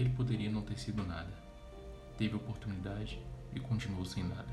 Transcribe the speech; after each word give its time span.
Ele 0.00 0.08
poderia 0.08 0.50
não 0.50 0.62
ter 0.62 0.78
sido 0.78 1.04
nada. 1.04 1.30
Teve 2.16 2.34
oportunidade 2.34 3.22
e 3.54 3.60
continuou 3.60 4.06
sem 4.06 4.24
nada. 4.24 4.48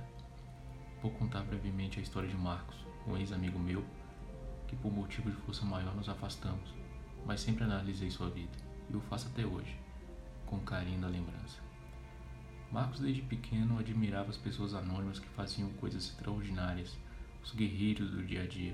Vou 1.01 1.09
contar 1.09 1.41
brevemente 1.43 1.99
a 1.99 2.03
história 2.03 2.27
de 2.27 2.35
Marcos, 2.35 2.75
um 3.07 3.15
ex-amigo 3.15 3.57
meu, 3.57 3.81
que 4.67 4.75
por 4.75 4.91
motivo 4.91 5.31
de 5.31 5.37
força 5.37 5.63
maior 5.63 5.95
nos 5.95 6.09
afastamos, 6.09 6.73
mas 7.25 7.39
sempre 7.39 7.63
analisei 7.63 8.11
sua 8.11 8.29
vida, 8.29 8.57
e 8.89 8.95
o 8.97 8.99
faço 8.99 9.27
até 9.27 9.45
hoje, 9.45 9.73
com 10.45 10.59
carinho 10.59 10.99
da 10.99 11.07
lembrança. 11.07 11.61
Marcos 12.69 12.99
desde 12.99 13.21
pequeno 13.21 13.79
admirava 13.79 14.29
as 14.29 14.37
pessoas 14.37 14.73
anônimas 14.73 15.17
que 15.17 15.29
faziam 15.29 15.69
coisas 15.75 16.09
extraordinárias, 16.09 16.97
os 17.41 17.53
guerreiros 17.53 18.11
do 18.11 18.21
dia 18.21 18.43
a 18.43 18.47
dia. 18.47 18.73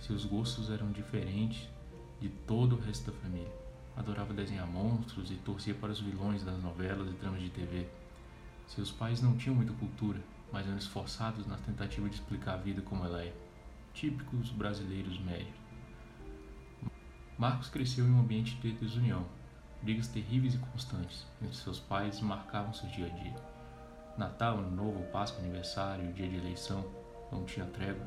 Seus 0.00 0.24
gostos 0.24 0.70
eram 0.70 0.90
diferentes 0.90 1.68
de 2.18 2.30
todo 2.30 2.76
o 2.76 2.80
resto 2.80 3.10
da 3.10 3.18
família. 3.18 3.71
Adorava 3.96 4.32
desenhar 4.32 4.66
monstros 4.66 5.30
e 5.30 5.34
torcia 5.36 5.74
para 5.74 5.92
os 5.92 6.00
vilões 6.00 6.42
das 6.42 6.60
novelas 6.62 7.08
e 7.08 7.12
dramas 7.12 7.42
de 7.42 7.50
TV. 7.50 7.86
Seus 8.66 8.90
pais 8.90 9.20
não 9.20 9.36
tinham 9.36 9.54
muita 9.54 9.72
cultura, 9.74 10.20
mas 10.50 10.66
eram 10.66 10.78
esforçados 10.78 11.46
na 11.46 11.56
tentativa 11.56 12.08
de 12.08 12.14
explicar 12.14 12.54
a 12.54 12.56
vida 12.56 12.80
como 12.82 13.04
ela 13.04 13.22
é. 13.22 13.34
Típicos 13.92 14.50
brasileiros 14.50 15.18
médios. 15.20 15.62
Marcos 17.36 17.68
cresceu 17.68 18.06
em 18.06 18.10
um 18.10 18.20
ambiente 18.20 18.54
de 18.56 18.72
desunião. 18.72 19.26
Brigas 19.82 20.08
terríveis 20.08 20.54
e 20.54 20.58
constantes 20.58 21.26
entre 21.42 21.56
seus 21.56 21.80
pais 21.80 22.20
marcavam 22.20 22.72
seu 22.72 22.88
dia 22.88 23.06
a 23.06 23.08
dia. 23.08 23.34
Natal, 24.16 24.58
Ano 24.58 24.70
Novo, 24.70 25.02
Páscoa, 25.10 25.40
aniversário, 25.40 26.12
dia 26.12 26.28
de 26.28 26.36
eleição, 26.36 26.84
não 27.32 27.44
tinha 27.44 27.66
trégua. 27.66 28.06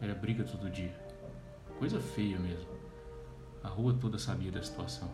Era 0.00 0.14
briga 0.14 0.44
todo 0.44 0.70
dia. 0.70 0.94
Coisa 1.78 2.00
feia 2.00 2.38
mesmo. 2.38 2.68
A 3.62 3.68
rua 3.68 3.96
toda 4.00 4.18
sabia 4.18 4.50
da 4.50 4.62
situação. 4.62 5.08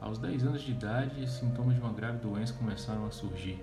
Aos 0.00 0.18
10 0.18 0.44
anos 0.44 0.62
de 0.62 0.72
idade, 0.72 1.30
sintomas 1.30 1.74
de 1.74 1.80
uma 1.80 1.92
grave 1.92 2.18
doença 2.18 2.54
começaram 2.54 3.04
a 3.04 3.10
surgir. 3.10 3.62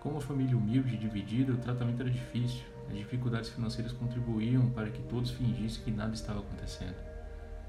Com 0.00 0.10
uma 0.10 0.20
família 0.20 0.56
humilde 0.56 0.94
e 0.94 0.98
dividida, 0.98 1.52
o 1.52 1.56
tratamento 1.56 2.00
era 2.00 2.10
difícil. 2.10 2.64
As 2.88 2.96
dificuldades 2.96 3.50
financeiras 3.50 3.92
contribuíam 3.92 4.68
para 4.70 4.90
que 4.90 5.02
todos 5.04 5.30
fingissem 5.30 5.84
que 5.84 5.90
nada 5.90 6.14
estava 6.14 6.40
acontecendo. 6.40 6.96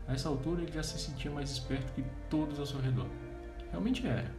A 0.07 0.13
essa 0.13 0.29
altura, 0.29 0.63
ele 0.63 0.71
já 0.71 0.81
se 0.81 0.97
sentia 0.97 1.29
mais 1.29 1.51
esperto 1.51 1.93
que 1.93 2.03
todos 2.29 2.59
ao 2.59 2.65
seu 2.65 2.79
redor. 2.79 3.07
Realmente 3.69 4.07
era. 4.07 4.31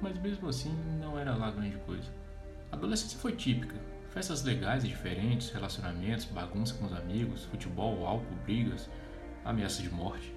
Mas 0.00 0.18
mesmo 0.20 0.48
assim, 0.48 0.76
não 1.00 1.18
era 1.18 1.34
lá 1.34 1.50
grande 1.50 1.76
coisa. 1.78 2.08
A 2.70 2.76
adolescência 2.76 3.18
foi 3.18 3.32
típica. 3.32 3.76
Festas 4.10 4.44
legais 4.44 4.84
e 4.84 4.88
diferentes, 4.88 5.50
relacionamentos, 5.50 6.26
bagunça 6.26 6.74
com 6.74 6.86
os 6.86 6.92
amigos, 6.92 7.44
futebol, 7.46 8.06
álcool, 8.06 8.36
brigas, 8.44 8.88
ameaça 9.44 9.82
de 9.82 9.90
morte. 9.90 10.34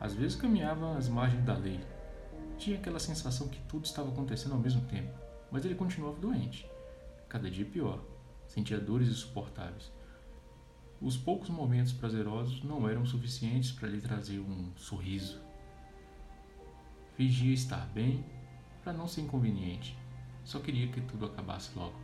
Às 0.00 0.14
vezes 0.14 0.36
caminhava 0.36 0.96
às 0.96 1.08
margens 1.08 1.44
da 1.44 1.54
lei. 1.54 1.80
Tinha 2.58 2.78
aquela 2.78 2.98
sensação 2.98 3.48
que 3.48 3.60
tudo 3.62 3.84
estava 3.84 4.08
acontecendo 4.08 4.52
ao 4.52 4.60
mesmo 4.60 4.82
tempo, 4.82 5.12
mas 5.50 5.64
ele 5.64 5.74
continuava 5.74 6.18
doente. 6.18 6.68
Cada 7.28 7.50
dia 7.50 7.64
pior. 7.64 8.02
Sentia 8.46 8.78
dores 8.78 9.08
insuportáveis. 9.08 9.92
Os 11.00 11.16
poucos 11.16 11.50
momentos 11.50 11.92
prazerosos 11.92 12.62
não 12.62 12.88
eram 12.88 13.04
suficientes 13.04 13.70
para 13.70 13.88
lhe 13.88 14.00
trazer 14.00 14.38
um 14.38 14.72
sorriso. 14.76 15.40
Fingia 17.14 17.52
estar 17.52 17.86
bem 17.88 18.24
para 18.82 18.92
não 18.92 19.06
ser 19.06 19.22
inconveniente. 19.22 19.98
Só 20.44 20.60
queria 20.60 20.88
que 20.88 21.00
tudo 21.00 21.26
acabasse 21.26 21.76
logo. 21.76 21.96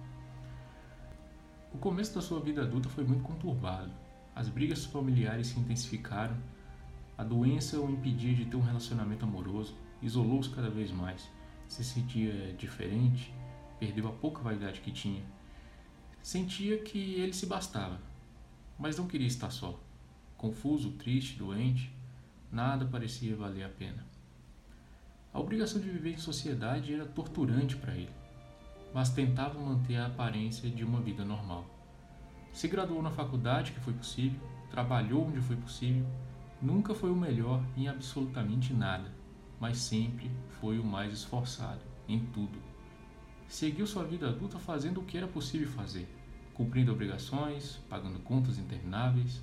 O 1.72 1.78
começo 1.78 2.14
da 2.14 2.20
sua 2.20 2.40
vida 2.40 2.62
adulta 2.62 2.88
foi 2.88 3.04
muito 3.04 3.22
conturbado. 3.22 3.90
As 4.34 4.48
brigas 4.48 4.84
familiares 4.84 5.48
se 5.48 5.60
intensificaram 5.60 6.36
a 7.16 7.24
doença 7.24 7.78
o 7.78 7.90
impedia 7.90 8.34
de 8.34 8.46
ter 8.46 8.56
um 8.56 8.62
relacionamento 8.62 9.24
amoroso, 9.24 9.76
isolou-se 10.00 10.50
cada 10.50 10.70
vez 10.70 10.90
mais, 10.90 11.30
se 11.68 11.84
sentia 11.84 12.52
diferente, 12.54 13.32
perdeu 13.78 14.08
a 14.08 14.12
pouca 14.12 14.42
vaidade 14.42 14.80
que 14.80 14.90
tinha. 14.90 15.22
Sentia 16.22 16.78
que 16.78 16.98
ele 16.98 17.32
se 17.32 17.46
bastava, 17.46 18.00
mas 18.78 18.96
não 18.96 19.06
queria 19.06 19.26
estar 19.26 19.50
só. 19.50 19.78
Confuso, 20.36 20.92
triste, 20.92 21.36
doente, 21.36 21.94
nada 22.50 22.86
parecia 22.86 23.36
valer 23.36 23.64
a 23.64 23.68
pena. 23.68 24.04
A 25.32 25.38
obrigação 25.38 25.80
de 25.80 25.88
viver 25.88 26.14
em 26.14 26.18
sociedade 26.18 26.92
era 26.92 27.06
torturante 27.06 27.76
para 27.76 27.94
ele, 27.94 28.12
mas 28.92 29.10
tentava 29.10 29.60
manter 29.60 29.96
a 29.96 30.06
aparência 30.06 30.68
de 30.68 30.82
uma 30.82 31.00
vida 31.00 31.24
normal. 31.24 31.66
Se 32.52 32.68
graduou 32.68 33.02
na 33.02 33.10
faculdade, 33.10 33.72
que 33.72 33.80
foi 33.80 33.92
possível, 33.92 34.40
trabalhou 34.70 35.26
onde 35.26 35.40
foi 35.40 35.56
possível, 35.56 36.06
Nunca 36.62 36.94
foi 36.94 37.10
o 37.10 37.16
melhor 37.16 37.60
em 37.76 37.88
absolutamente 37.88 38.72
nada, 38.72 39.10
mas 39.58 39.78
sempre 39.78 40.30
foi 40.60 40.78
o 40.78 40.84
mais 40.84 41.12
esforçado 41.12 41.80
em 42.06 42.20
tudo. 42.26 42.56
Seguiu 43.48 43.84
sua 43.84 44.04
vida 44.04 44.28
adulta 44.28 44.60
fazendo 44.60 45.00
o 45.00 45.04
que 45.04 45.18
era 45.18 45.26
possível 45.26 45.66
fazer, 45.66 46.08
cumprindo 46.54 46.92
obrigações, 46.92 47.80
pagando 47.90 48.20
contas 48.20 48.58
intermináveis. 48.58 49.42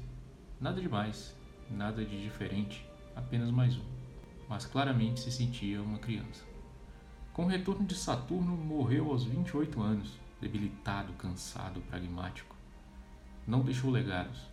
Nada 0.61 0.79
demais, 0.79 1.35
nada 1.69 2.05
de 2.05 2.23
diferente, 2.23 2.87
apenas 3.13 3.51
mais 3.51 3.75
um. 3.75 3.83
Mas 4.47 4.65
claramente 4.65 5.19
se 5.19 5.29
sentia 5.29 5.83
uma 5.83 5.99
criança. 5.99 6.45
Com 7.33 7.43
o 7.43 7.49
retorno 7.49 7.85
de 7.85 7.95
Saturno, 7.95 8.55
morreu 8.55 9.11
aos 9.11 9.25
28 9.25 9.81
anos, 9.81 10.17
debilitado, 10.39 11.11
cansado, 11.13 11.81
pragmático. 11.81 12.58
Não 13.49 13.61
deixou 13.61 13.89
legados, 13.89 14.47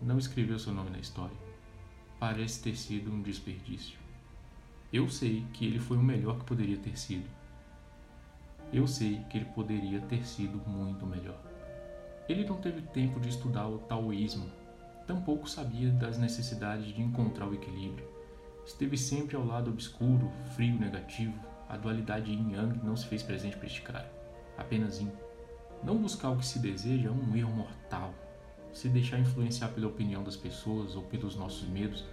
não 0.00 0.18
escreveu 0.18 0.58
seu 0.58 0.72
nome 0.72 0.88
na 0.88 0.98
história 0.98 1.36
parece 2.18 2.62
ter 2.62 2.76
sido 2.76 3.12
um 3.12 3.22
desperdício. 3.22 3.98
Eu 4.90 5.08
sei 5.08 5.46
que 5.52 5.66
ele 5.66 5.78
foi 5.78 5.96
o 5.96 6.02
melhor 6.02 6.38
que 6.38 6.44
poderia 6.44 6.78
ter 6.78 6.98
sido. 6.98 7.28
Eu 8.72 8.86
sei 8.86 9.22
que 9.30 9.38
ele 9.38 9.44
poderia 9.46 10.00
ter 10.00 10.26
sido 10.26 10.58
muito 10.66 11.06
melhor. 11.06 11.38
Ele 12.28 12.44
não 12.44 12.56
teve 12.56 12.82
tempo 12.82 13.20
de 13.20 13.28
estudar 13.28 13.68
o 13.68 13.78
taoísmo, 13.78 14.50
tampouco 15.06 15.48
sabia 15.48 15.90
das 15.90 16.18
necessidades 16.18 16.86
de 16.86 17.00
encontrar 17.00 17.46
o 17.46 17.54
equilíbrio. 17.54 18.08
Esteve 18.66 18.98
sempre 18.98 19.36
ao 19.36 19.44
lado 19.44 19.70
obscuro, 19.70 20.32
frio, 20.54 20.78
negativo. 20.78 21.38
A 21.68 21.76
dualidade 21.76 22.32
yin-yang 22.32 22.82
não 22.82 22.96
se 22.96 23.06
fez 23.06 23.22
presente 23.22 23.56
para 23.56 23.66
este 23.66 23.82
cara. 23.82 24.10
Apenas 24.56 24.98
yin. 24.98 25.12
Não 25.84 25.96
buscar 25.96 26.30
o 26.30 26.36
que 26.36 26.44
se 26.44 26.58
deseja 26.58 27.08
é 27.08 27.12
um 27.12 27.36
erro 27.36 27.52
mortal 27.52 28.12
se 28.78 28.88
deixar 28.88 29.18
influenciar 29.18 29.70
pela 29.70 29.88
opinião 29.88 30.22
das 30.22 30.36
pessoas 30.36 30.94
ou 30.94 31.02
pelos 31.02 31.34
nossos 31.34 31.68
medos, 31.68 32.04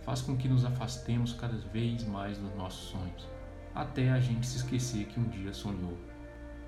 faz 0.00 0.22
com 0.22 0.34
que 0.34 0.48
nos 0.48 0.64
afastemos 0.64 1.34
cada 1.34 1.54
vez 1.68 2.02
mais 2.02 2.38
dos 2.38 2.54
nossos 2.54 2.88
sonhos, 2.88 3.28
até 3.74 4.10
a 4.10 4.18
gente 4.18 4.46
se 4.46 4.56
esquecer 4.56 5.04
que 5.04 5.20
um 5.20 5.28
dia 5.28 5.52
sonhou. 5.52 5.98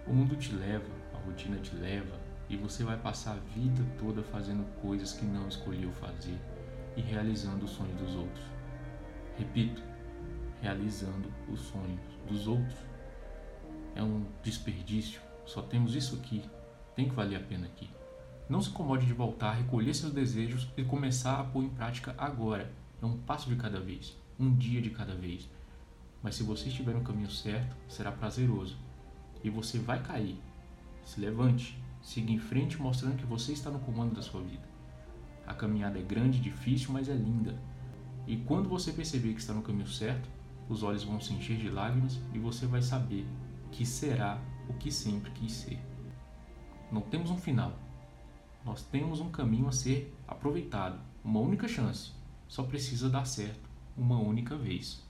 O 0.06 0.12
mundo 0.12 0.36
te 0.36 0.52
leva, 0.52 0.84
a 1.14 1.16
rotina 1.24 1.56
te 1.56 1.74
leva, 1.74 2.20
e 2.50 2.56
você 2.58 2.84
vai 2.84 2.98
passar 2.98 3.32
a 3.32 3.58
vida 3.58 3.82
toda 3.98 4.22
fazendo 4.22 4.62
coisas 4.82 5.14
que 5.14 5.24
não 5.24 5.48
escolheu 5.48 5.90
fazer 5.90 6.38
e 6.94 7.00
realizando 7.00 7.64
os 7.64 7.70
sonhos 7.70 7.98
dos 7.98 8.14
outros. 8.14 8.44
Repito, 9.38 9.82
realizando 10.60 11.32
os 11.48 11.60
sonhos 11.60 12.00
dos 12.28 12.46
outros. 12.46 12.76
É 13.94 14.02
um 14.02 14.26
desperdício, 14.42 15.18
só 15.46 15.62
temos 15.62 15.94
isso 15.94 16.14
aqui, 16.16 16.44
tem 16.94 17.08
que 17.08 17.14
valer 17.14 17.36
a 17.36 17.40
pena 17.40 17.66
aqui. 17.66 17.88
Não 18.48 18.62
se 18.62 18.70
incomode 18.70 19.06
de 19.06 19.12
voltar, 19.12 19.54
recolher 19.54 19.92
seus 19.92 20.12
desejos 20.12 20.68
e 20.76 20.84
começar 20.84 21.40
a 21.40 21.44
pôr 21.44 21.64
em 21.64 21.68
prática 21.68 22.14
agora. 22.16 22.72
É 23.02 23.04
um 23.04 23.18
passo 23.18 23.48
de 23.48 23.56
cada 23.56 23.80
vez, 23.80 24.16
um 24.38 24.54
dia 24.54 24.80
de 24.80 24.90
cada 24.90 25.16
vez. 25.16 25.48
Mas 26.22 26.36
se 26.36 26.44
você 26.44 26.68
estiver 26.68 26.94
no 26.94 27.02
caminho 27.02 27.30
certo, 27.30 27.74
será 27.88 28.12
prazeroso. 28.12 28.76
E 29.42 29.50
você 29.50 29.78
vai 29.78 30.00
cair. 30.00 30.38
Se 31.04 31.20
levante, 31.20 31.76
siga 32.00 32.30
em 32.30 32.38
frente 32.38 32.80
mostrando 32.80 33.16
que 33.16 33.26
você 33.26 33.52
está 33.52 33.68
no 33.68 33.80
comando 33.80 34.14
da 34.14 34.22
sua 34.22 34.40
vida. 34.40 34.68
A 35.44 35.52
caminhada 35.52 35.98
é 35.98 36.02
grande, 36.02 36.38
difícil, 36.38 36.92
mas 36.92 37.08
é 37.08 37.14
linda. 37.14 37.58
E 38.28 38.36
quando 38.36 38.68
você 38.68 38.92
perceber 38.92 39.34
que 39.34 39.40
está 39.40 39.52
no 39.52 39.62
caminho 39.62 39.88
certo, 39.88 40.28
os 40.68 40.84
olhos 40.84 41.02
vão 41.02 41.20
se 41.20 41.32
encher 41.32 41.56
de 41.56 41.68
lágrimas 41.68 42.18
e 42.32 42.38
você 42.38 42.66
vai 42.66 42.82
saber 42.82 43.26
que 43.72 43.84
será 43.84 44.40
o 44.68 44.74
que 44.74 44.90
sempre 44.90 45.30
quis 45.32 45.52
ser. 45.52 45.80
Não 46.90 47.00
temos 47.00 47.30
um 47.30 47.36
final, 47.36 47.72
nós 48.66 48.82
temos 48.82 49.20
um 49.20 49.30
caminho 49.30 49.68
a 49.68 49.72
ser 49.72 50.12
aproveitado, 50.26 50.98
uma 51.22 51.38
única 51.38 51.68
chance. 51.68 52.10
Só 52.48 52.64
precisa 52.64 53.08
dar 53.08 53.24
certo 53.24 53.70
uma 53.96 54.18
única 54.18 54.56
vez. 54.56 55.05